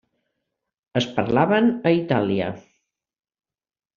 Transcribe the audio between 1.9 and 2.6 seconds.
Itàlia.